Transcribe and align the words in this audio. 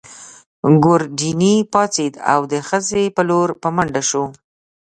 ګوردیني 0.83 1.55
پاڅېد 1.73 2.13
او 2.33 2.41
د 2.51 2.53
خزې 2.67 3.05
په 3.15 3.21
لور 3.29 3.49
په 3.61 3.69
منډه 3.75 4.01
شو. 4.09 4.23